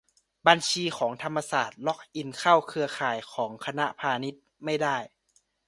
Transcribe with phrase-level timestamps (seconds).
[0.47, 4.97] บัญชีของธรรมศาสตร์ล็อกอินเข้าเครือข่ายของคณะพาณิชย์ไม่ได้